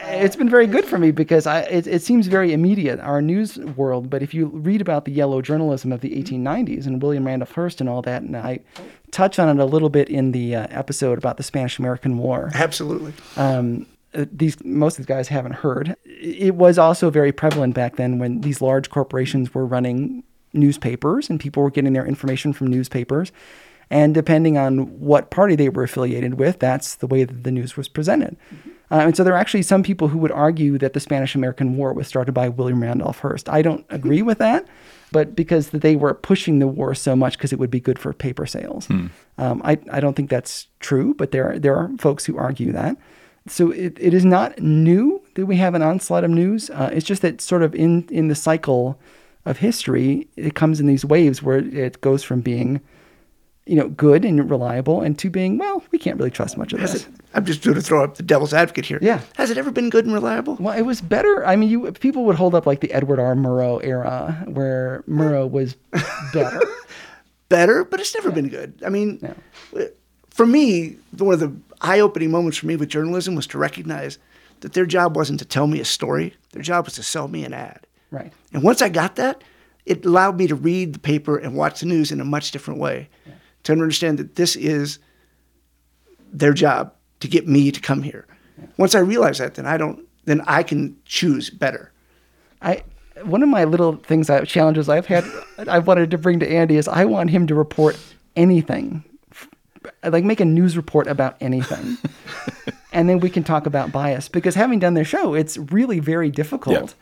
[0.09, 3.57] It's been very good for me because I it, it seems very immediate our news
[3.57, 4.09] world.
[4.09, 7.81] But if you read about the yellow journalism of the 1890s and William Randolph Hearst
[7.81, 8.59] and all that, and I
[9.11, 12.51] touch on it a little bit in the uh, episode about the Spanish American War.
[12.53, 13.13] Absolutely.
[13.35, 15.95] Um, uh, these most of these guys haven't heard.
[16.05, 21.39] It was also very prevalent back then when these large corporations were running newspapers and
[21.39, 23.31] people were getting their information from newspapers.
[23.89, 27.77] And depending on what party they were affiliated with, that's the way that the news
[27.77, 28.35] was presented.
[28.89, 31.75] Uh, and so there are actually some people who would argue that the Spanish American
[31.75, 33.49] War was started by William Randolph Hearst.
[33.49, 34.65] I don't agree with that,
[35.11, 38.13] but because they were pushing the war so much because it would be good for
[38.13, 38.87] paper sales.
[39.37, 42.71] Um, I, I don't think that's true, but there are, there are folks who argue
[42.71, 42.95] that.
[43.47, 46.69] So it, it is not new that we have an onslaught of news.
[46.69, 48.99] Uh, it's just that sort of in, in the cycle
[49.45, 52.81] of history, it comes in these waves where it goes from being,
[53.67, 56.79] you know, good and reliable and to being, well, we can't really trust much of
[56.79, 56.95] this.
[56.95, 58.99] it, I'm just going to throw up the devil's advocate here.
[59.01, 59.21] Yeah.
[59.35, 60.55] Has it ever been good and reliable?
[60.59, 61.45] Well, it was better.
[61.45, 63.35] I mean, you people would hold up like the Edward R.
[63.35, 65.75] Murrow era, where Murrow was
[66.33, 66.61] better.
[67.49, 68.81] Better, but it's never been good.
[68.85, 69.33] I mean,
[70.29, 74.17] for me, one of the eye-opening moments for me with journalism was to recognize
[74.61, 76.33] that their job wasn't to tell me a story.
[76.51, 77.85] Their job was to sell me an ad.
[78.11, 78.33] right.
[78.53, 79.43] And once I got that,
[79.85, 82.79] it allowed me to read the paper and watch the news in a much different
[82.79, 83.07] way.
[83.67, 84.97] To understand that this is
[86.31, 88.25] their job to get me to come here.
[88.77, 91.91] Once I realize that, then I don't then I can choose better.
[92.61, 92.83] I
[93.23, 95.25] one of my little things I challenges I've had
[95.67, 97.97] I wanted to bring to Andy is I want him to report
[98.37, 99.03] anything,
[100.01, 101.97] like make a news report about anything.
[102.93, 106.31] and then we can talk about bias because having done the show, it's really very
[106.31, 106.95] difficult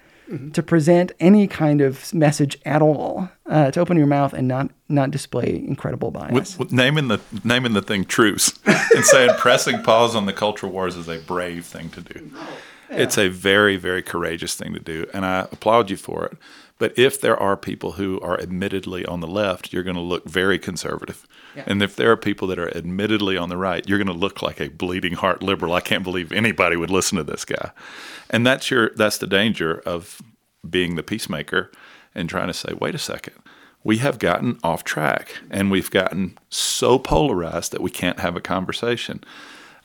[0.53, 3.29] to present any kind of message at all.
[3.47, 6.31] Uh, to open your mouth and not not display incredible bias.
[6.31, 10.67] With, with naming the naming the thing truce and saying pressing pause on the culture
[10.67, 12.31] wars is a brave thing to do.
[12.89, 16.37] It's a very very courageous thing to do, and I applaud you for it.
[16.77, 20.25] But if there are people who are admittedly on the left, you're going to look
[20.25, 21.25] very conservative.
[21.65, 24.41] And if there are people that are admittedly on the right, you're going to look
[24.41, 25.73] like a bleeding heart liberal.
[25.73, 27.71] I can't believe anybody would listen to this guy.
[28.29, 30.21] And that's your that's the danger of
[30.69, 31.71] being the peacemaker
[32.13, 33.35] and trying to say, wait a second,
[33.83, 38.41] we have gotten off track and we've gotten so polarized that we can't have a
[38.41, 39.23] conversation.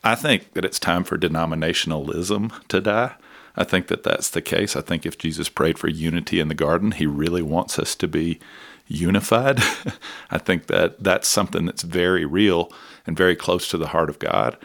[0.02, 3.14] I think that it's time for denominationalism to die.
[3.56, 4.76] I think that that's the case.
[4.76, 8.08] I think if Jesus prayed for unity in the garden, he really wants us to
[8.08, 8.38] be
[8.86, 9.60] unified.
[10.30, 12.72] I think that that's something that's very real
[13.06, 14.56] and very close to the heart of God.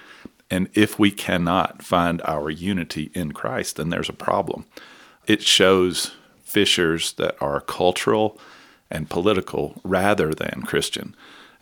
[0.50, 4.66] And if we cannot find our unity in Christ, then there's a problem.
[5.28, 6.12] It shows
[6.44, 8.40] fissures that are cultural
[8.92, 11.16] and political rather than Christian.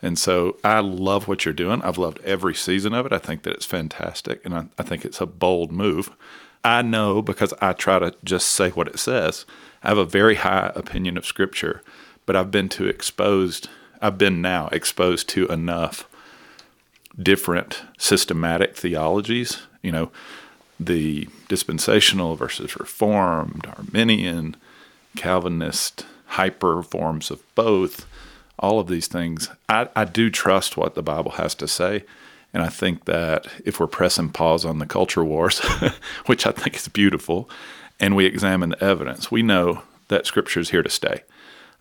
[0.04, 1.80] And so I love what you're doing.
[1.80, 3.12] I've loved every season of it.
[3.14, 4.44] I think that it's fantastic.
[4.44, 6.10] And I, I think it's a bold move.
[6.62, 9.46] I know because I try to just say what it says.
[9.82, 11.82] I have a very high opinion of Scripture,
[12.26, 13.70] but I've been too exposed.
[14.02, 16.06] I've been now exposed to enough
[17.18, 20.10] different systematic theologies, you know,
[20.78, 24.54] the dispensational versus reformed, Arminian,
[25.16, 28.06] Calvinist, hyper forms of both,
[28.58, 29.48] all of these things.
[29.68, 32.04] I, I do trust what the Bible has to say.
[32.52, 35.58] And I think that if we're pressing pause on the culture wars,
[36.26, 37.50] which I think is beautiful,
[37.98, 41.22] and we examine the evidence, we know that Scripture is here to stay.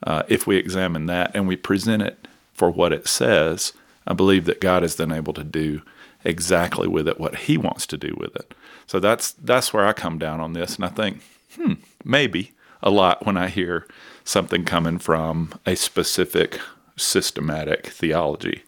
[0.01, 3.73] Uh, if we examine that and we present it for what it says,
[4.07, 5.81] I believe that God is then able to do
[6.23, 8.53] exactly with it what He wants to do with it.
[8.87, 11.21] So that's that's where I come down on this, and I think,
[11.55, 12.51] hmm, maybe
[12.83, 13.87] a lot when I hear
[14.23, 16.59] something coming from a specific
[16.95, 18.63] systematic theology.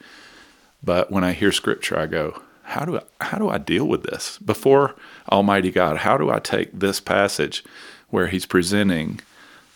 [0.84, 4.04] But when I hear scripture, I go, how do I, how do I deal with
[4.04, 4.95] this before
[5.32, 5.97] Almighty God?
[5.97, 7.63] How do I take this passage
[8.10, 9.19] where He's presenting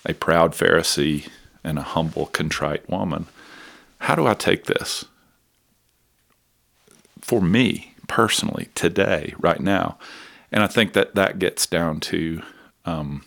[0.05, 1.27] a proud Pharisee
[1.63, 3.27] and a humble, contrite woman?
[3.99, 5.05] How do I take this
[7.21, 9.97] for me personally today, right now?
[10.51, 12.41] And I think that that gets down to
[12.85, 13.23] um,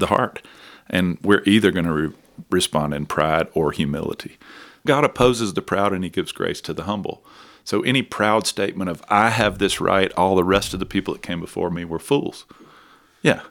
[0.00, 0.42] the heart.
[0.88, 2.14] And we're either going to re-
[2.50, 4.38] respond in pride or humility.
[4.86, 7.22] God opposes the proud and he gives grace to the humble.
[7.64, 11.14] So any proud statement of, I have this right, all the rest of the people
[11.14, 12.44] that came before me were fools.
[13.22, 13.42] Yeah,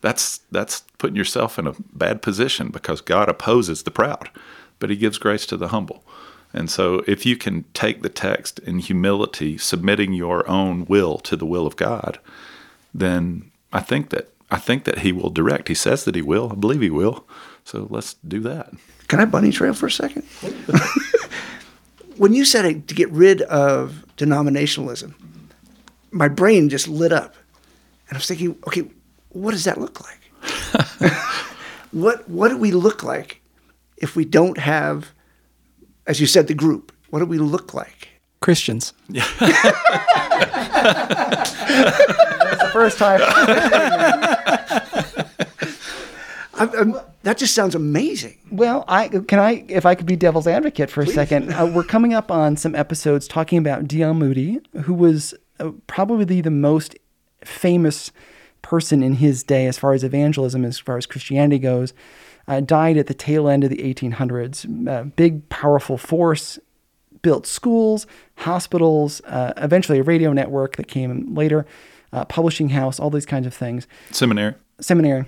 [0.00, 4.30] that's, that's putting yourself in a bad position because God opposes the proud,
[4.78, 6.04] but he gives grace to the humble.
[6.52, 11.36] And so if you can take the text in humility, submitting your own will to
[11.36, 12.18] the will of God,
[12.94, 15.68] then I think that I think that he will direct.
[15.68, 16.52] He says that he will.
[16.52, 17.26] I believe he will.
[17.64, 18.72] So let's do that.
[19.08, 20.22] Can I bunny trail for a second?
[22.16, 25.14] when you said it, to get rid of denominationalism,
[26.10, 27.34] my brain just lit up.
[28.08, 28.88] And I was thinking, okay,
[29.30, 31.12] what does that look like?
[31.92, 33.40] what what do we look like
[33.96, 35.10] if we don't have,
[36.06, 36.92] as you said, the group?
[37.10, 38.08] What do we look like?
[38.40, 38.92] Christians.
[42.78, 43.20] That's the first time.
[46.54, 48.38] I'm, I'm, that just sounds amazing.
[48.50, 51.52] Well, I can I if I could be devil's advocate for a second.
[51.52, 54.14] Uh, we're coming up on some episodes talking about D.L.
[54.14, 56.96] Moody, who was uh, probably the most
[57.44, 58.10] famous
[58.62, 61.92] person in his day as far as evangelism, as far as Christianity goes.
[62.46, 64.88] Uh, died at the tail end of the 1800s.
[64.88, 66.58] Uh, big, powerful force,
[67.20, 71.66] built schools, hospitals, uh, eventually a radio network that came later,
[72.12, 73.86] uh, publishing house, all these kinds of things.
[74.10, 74.54] Seminary.
[74.80, 75.26] Seminary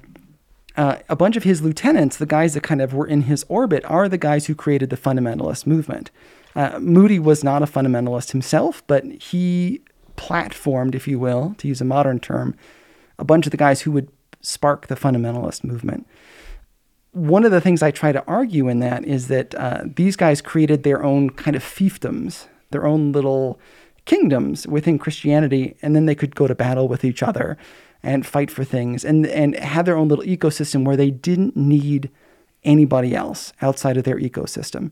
[0.77, 3.85] uh, a bunch of his lieutenants, the guys that kind of were in his orbit,
[3.85, 6.11] are the guys who created the fundamentalist movement.
[6.55, 9.83] Uh, Moody was not a fundamentalist himself, but he
[10.16, 12.55] platformed, if you will, to use a modern term,
[13.19, 16.07] a bunch of the guys who would spark the fundamentalist movement.
[17.12, 20.40] One of the things I try to argue in that is that uh, these guys
[20.40, 23.59] created their own kind of fiefdoms, their own little
[24.11, 27.57] kingdoms within Christianity, and then they could go to battle with each other
[28.03, 32.11] and fight for things and and have their own little ecosystem where they didn't need
[32.64, 34.90] anybody else outside of their ecosystem.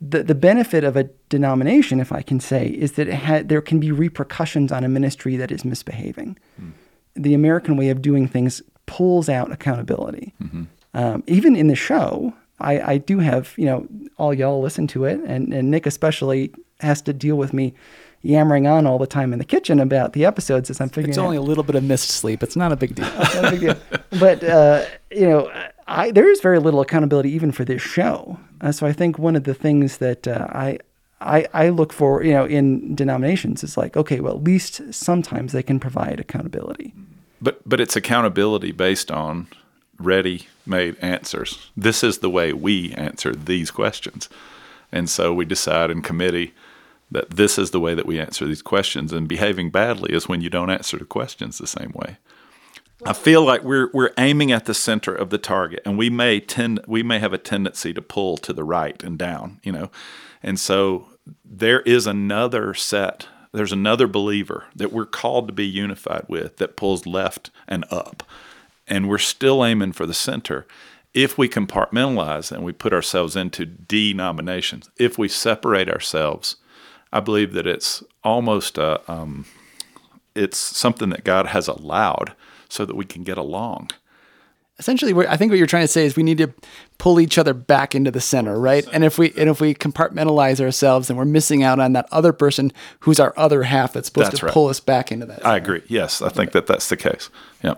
[0.00, 3.78] The the benefit of a denomination, if I can say, is that had, there can
[3.78, 6.36] be repercussions on a ministry that is misbehaving.
[6.60, 6.72] Mm.
[7.14, 10.34] The American way of doing things pulls out accountability.
[10.42, 10.64] Mm-hmm.
[10.94, 15.04] Um, even in the show, I, I do have you know all y'all listen to
[15.04, 17.74] it, and, and Nick especially has to deal with me
[18.22, 21.10] yammering on all the time in the kitchen about the episodes as I'm figuring.
[21.10, 21.24] It's out.
[21.24, 22.42] only a little bit of missed sleep.
[22.42, 23.06] It's not a big deal.
[23.06, 23.76] Not a big deal.
[24.18, 25.50] But uh, you know,
[25.86, 28.38] I there is very little accountability even for this show.
[28.60, 30.78] Uh, so I think one of the things that uh, I.
[31.20, 35.50] I, I look for, you know, in denominations is like, okay, well, at least sometimes
[35.50, 36.94] they can provide accountability.
[37.42, 39.48] But but it's accountability based on
[39.98, 41.70] ready-made answers.
[41.76, 44.28] This is the way we answer these questions,
[44.92, 46.54] and so we decide in committee
[47.10, 49.12] that this is the way that we answer these questions.
[49.12, 52.18] And behaving badly is when you don't answer the questions the same way.
[53.06, 56.40] I feel like we're we're aiming at the center of the target, and we may
[56.40, 59.90] tend we may have a tendency to pull to the right and down, you know,
[60.42, 61.08] and so
[61.44, 63.28] there is another set.
[63.52, 68.24] There's another believer that we're called to be unified with that pulls left and up,
[68.86, 70.66] and we're still aiming for the center.
[71.14, 76.56] If we compartmentalize and we put ourselves into denominations, if we separate ourselves,
[77.12, 79.46] I believe that it's almost a um,
[80.34, 82.34] it's something that God has allowed
[82.68, 83.90] so that we can get along.
[84.80, 86.54] Essentially, I think what you're trying to say is we need to
[86.98, 88.86] pull each other back into the center, right?
[88.92, 92.32] And if we and if we compartmentalize ourselves, then we're missing out on that other
[92.32, 94.54] person who's our other half that's supposed That's to right.
[94.54, 95.44] pull us back into that.
[95.44, 95.82] I agree.
[95.88, 97.28] Yes, I think that that's the case.
[97.64, 97.74] Yeah.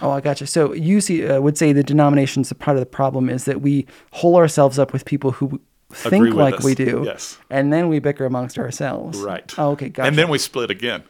[0.00, 0.46] Oh, I gotcha.
[0.46, 3.60] So you see, uh, would say the denominations, a part of the problem is that
[3.60, 5.60] we hole ourselves up with people who
[5.94, 6.64] think like us.
[6.64, 7.38] we do, Yes.
[7.50, 9.18] and then we bicker amongst ourselves.
[9.18, 9.52] Right.
[9.58, 10.06] Oh, okay, gotcha.
[10.06, 11.02] And then we split again.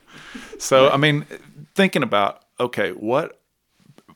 [0.58, 1.26] So I mean,
[1.74, 3.40] thinking about okay, what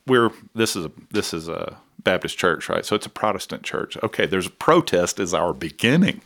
[0.07, 2.85] we're this is a this is a Baptist church, right?
[2.85, 3.97] So it's a Protestant church.
[4.01, 6.21] Okay, there's a protest is our beginning,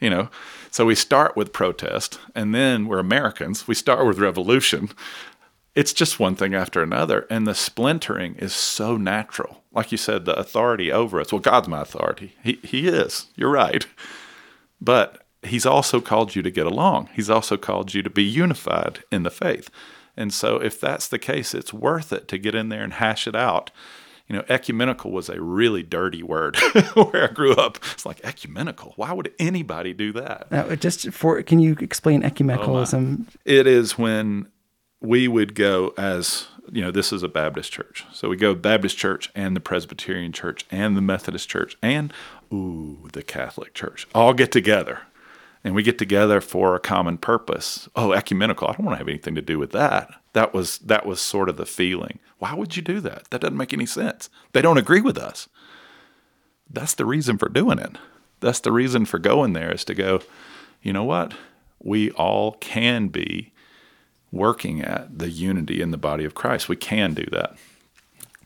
[0.00, 0.30] you know.
[0.70, 3.68] So we start with protest, and then we're Americans.
[3.68, 4.90] We start with revolution.
[5.74, 9.59] It's just one thing after another, and the splintering is so natural.
[9.72, 11.32] Like you said, the authority over us.
[11.32, 12.34] Well, God's my authority.
[12.42, 13.26] He He is.
[13.36, 13.86] You're right.
[14.80, 17.08] But he's also called you to get along.
[17.14, 19.70] He's also called you to be unified in the faith.
[20.16, 23.26] And so if that's the case, it's worth it to get in there and hash
[23.26, 23.70] it out.
[24.28, 26.56] You know, ecumenical was a really dirty word
[26.94, 27.78] where I grew up.
[27.92, 28.92] It's like ecumenical.
[28.96, 30.50] Why would anybody do that?
[30.52, 33.26] Now, just for can you explain oh, ecumenicalism?
[33.44, 34.46] It is when
[35.00, 38.04] we would go as you know, this is a Baptist church.
[38.12, 42.12] So we go Baptist church and the Presbyterian church and the Methodist church and
[42.52, 45.00] ooh, the Catholic church all get together.
[45.62, 47.86] And we get together for a common purpose.
[47.94, 48.66] Oh, ecumenical.
[48.66, 50.10] I don't want to have anything to do with that.
[50.32, 52.18] That was that was sort of the feeling.
[52.38, 53.28] Why would you do that?
[53.30, 54.30] That doesn't make any sense.
[54.52, 55.48] They don't agree with us.
[56.70, 57.96] That's the reason for doing it.
[58.40, 60.22] That's the reason for going there is to go,
[60.82, 61.34] you know what?
[61.78, 63.52] We all can be
[64.32, 66.68] working at the unity in the body of Christ.
[66.68, 67.56] We can do that.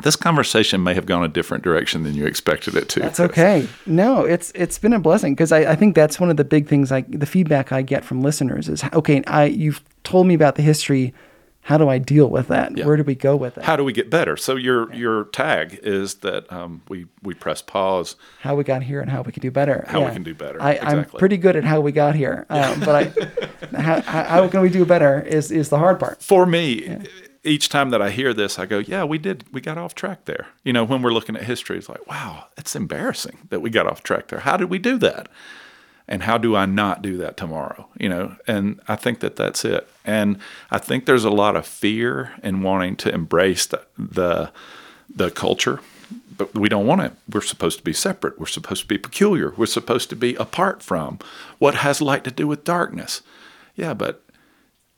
[0.03, 3.01] This conversation may have gone a different direction than you expected it to.
[3.01, 3.69] That's okay.
[3.87, 6.67] No, it's it's been a blessing because I, I think that's one of the big
[6.67, 6.91] things.
[6.91, 10.63] Like the feedback I get from listeners is, okay, I you've told me about the
[10.63, 11.15] history.
[11.65, 12.77] How do I deal with that?
[12.77, 12.85] Yeah.
[12.85, 13.65] Where do we go with that?
[13.65, 14.37] How do we get better?
[14.37, 18.17] So your your tag is that um, we we press pause.
[18.41, 19.87] how we got here and how we can do better.
[19.89, 21.19] How we can do better, I, I'm exactly.
[21.19, 24.69] pretty good at how we got here, um, but I, how, how how can we
[24.69, 26.23] do better is is the hard part.
[26.23, 26.99] For me,
[27.45, 29.45] each time that I hear this, I go, "Yeah, we did.
[29.51, 32.49] We got off track there." You know, when we're looking at history, it's like, "Wow,
[32.59, 34.41] it's embarrassing that we got off track there.
[34.41, 35.29] How did we do that?"
[36.07, 37.89] And how do I not do that tomorrow?
[37.99, 39.89] You know, and I think that that's it.
[40.05, 40.39] And
[40.71, 44.53] I think there's a lot of fear in wanting to embrace the the,
[45.09, 45.81] the culture,
[46.37, 47.13] but we don't want it.
[47.31, 48.39] We're supposed to be separate.
[48.39, 49.55] We're supposed to be peculiar.
[49.57, 51.19] We're supposed to be apart from.
[51.59, 53.23] What has light to do with darkness?
[53.75, 54.23] Yeah, but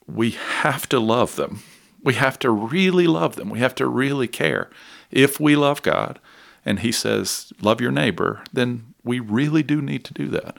[0.06, 1.62] we have to love them.
[2.02, 3.50] We have to really love them.
[3.50, 4.70] We have to really care.
[5.10, 6.20] If we love God
[6.64, 10.56] and He says, love your neighbor, then we really do need to do that.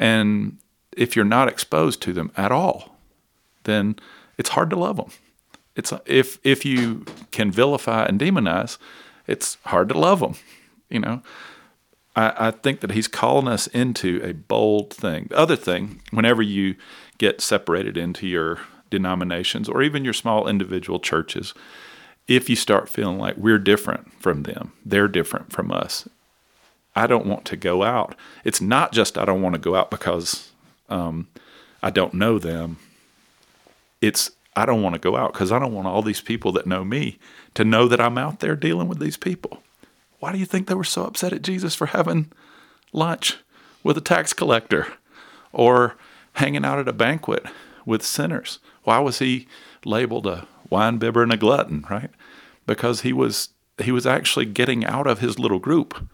[0.00, 0.56] And
[0.96, 2.96] if you're not exposed to them at all,
[3.64, 3.96] then
[4.38, 5.10] it's hard to love them.
[5.76, 8.78] It's if if you can vilify and demonize,
[9.28, 10.34] it's hard to love them.
[10.88, 11.22] You know,
[12.16, 15.26] I, I think that he's calling us into a bold thing.
[15.28, 16.74] The other thing, whenever you
[17.18, 18.58] get separated into your
[18.88, 21.54] denominations or even your small individual churches,
[22.26, 26.08] if you start feeling like we're different from them, they're different from us,
[26.94, 28.16] I don't want to go out.
[28.44, 30.50] It's not just I don't want to go out because
[30.88, 31.28] um,
[31.82, 32.78] I don't know them.
[34.00, 36.66] It's I don't want to go out because I don't want all these people that
[36.66, 37.18] know me
[37.54, 39.62] to know that I'm out there dealing with these people.
[40.18, 42.30] Why do you think they were so upset at Jesus for having
[42.92, 43.38] lunch
[43.82, 44.86] with a tax collector
[45.52, 45.96] or
[46.34, 47.46] hanging out at a banquet
[47.86, 48.58] with sinners?
[48.84, 49.46] Why was he
[49.84, 52.10] labeled a wine bibber and a glutton, right?
[52.66, 53.50] Because he was
[53.82, 56.06] he was actually getting out of his little group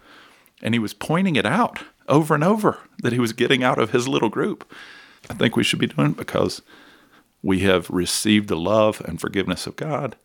[0.63, 3.91] and he was pointing it out over and over that he was getting out of
[3.91, 4.71] his little group.
[5.29, 6.63] I think we should be doing it because
[7.43, 10.17] we have received the love and forgiveness of God.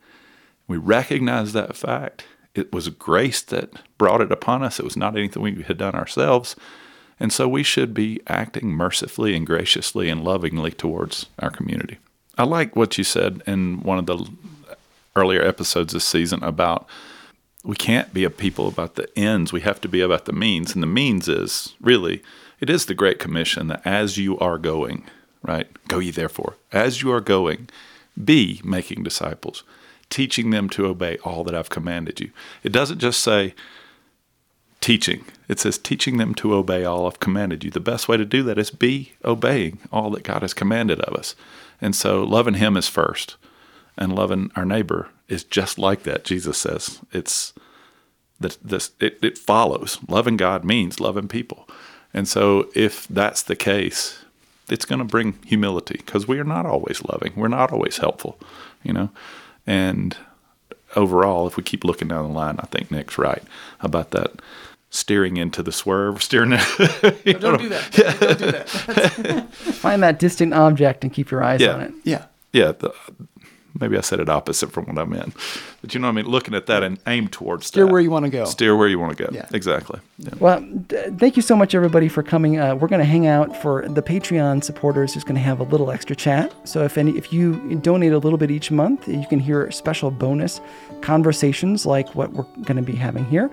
[0.68, 2.26] We recognize that fact.
[2.54, 4.80] It was grace that brought it upon us.
[4.80, 6.56] It was not anything we had done ourselves.
[7.20, 11.98] And so we should be acting mercifully and graciously and lovingly towards our community.
[12.38, 14.28] I like what you said in one of the
[15.16, 16.88] earlier episodes this season about
[17.64, 19.54] we can't be a people about the ends.
[19.54, 20.74] We have to be about the means.
[20.74, 22.24] And the means is really,
[22.60, 25.04] it is the Great Commission that as you are going,
[25.44, 25.68] right?
[25.88, 26.56] Go ye therefore.
[26.72, 27.70] As you are going,
[28.22, 29.64] be making disciples,
[30.10, 32.32] teaching them to obey all that I've commanded you.
[32.64, 33.54] It doesn't just say
[34.80, 37.70] teaching, it says teaching them to obey all I've commanded you.
[37.70, 41.16] The best way to do that is be obeying all that God has commanded of
[41.16, 41.36] us.
[41.80, 43.36] And so loving Him is first,
[43.98, 46.24] and loving our neighbor is just like that.
[46.26, 47.54] Jesus says it's
[48.40, 49.98] that this it, it follows.
[50.08, 51.68] Loving God means loving people,
[52.14, 54.24] and so if that's the case,
[54.70, 57.34] it's going to bring humility because we are not always loving.
[57.36, 58.40] We're not always helpful,
[58.84, 59.10] you know,
[59.66, 60.18] and
[60.96, 63.44] overall, if we keep looking down the line, I think Nick's right
[63.80, 64.32] about that
[64.90, 66.50] steering into the swerve, steering.
[67.40, 67.98] Don't do that.
[67.98, 68.14] Yeah.
[68.18, 69.48] Don't do that.
[69.54, 71.76] Find that distant object and keep your eyes Yeah.
[71.76, 71.94] on it.
[72.04, 72.26] yeah.
[72.52, 72.94] yeah, the,
[73.80, 75.34] maybe I said it opposite from what I meant,
[75.82, 76.26] but you know what I mean.
[76.26, 77.92] Looking at that and aim towards Steer that.
[77.92, 78.46] where you want to go.
[78.46, 79.30] steer where you want to go.
[79.34, 79.48] Yeah.
[79.54, 80.00] exactly.
[80.18, 80.30] Yeah.
[80.40, 82.60] Well, d- thank you so much, everybody, for coming.
[82.60, 85.14] Uh, we're going to hang out for the Patreon supporters.
[85.14, 86.54] Who's going to have a little extra chat.
[86.68, 90.12] So if any, if you donate a little bit each month, you can hear special
[90.12, 90.62] bonus
[91.02, 93.50] conversations like what we're going to be having here.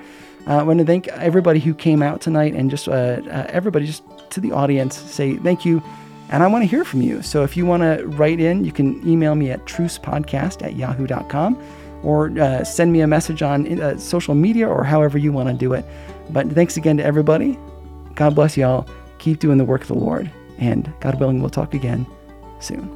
[0.47, 3.87] Uh, I want to thank everybody who came out tonight, and just uh, uh, everybody,
[3.87, 5.83] just to the audience, say thank you.
[6.31, 7.23] And I want to hear from you.
[7.23, 11.61] So if you want to write in, you can email me at trucepodcast at yahoo.com
[12.03, 15.55] or uh, send me a message on uh, social media or however you want to
[15.55, 15.85] do it.
[16.31, 17.59] But thanks again to everybody.
[18.15, 18.87] God bless y'all.
[19.19, 20.31] Keep doing the work of the Lord.
[20.59, 22.07] And God willing, we'll talk again
[22.61, 22.95] soon.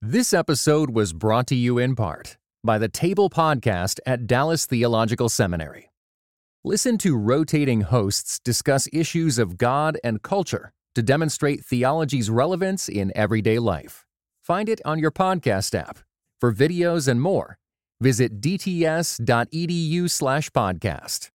[0.00, 5.28] This episode was brought to you in part by the Table Podcast at Dallas Theological
[5.28, 5.90] Seminary.
[6.64, 13.12] Listen to rotating hosts discuss issues of God and culture to demonstrate theology's relevance in
[13.14, 14.04] everyday life.
[14.42, 16.00] Find it on your podcast app.
[16.40, 17.58] For videos and more,
[18.00, 21.30] visit dts.edu/podcast.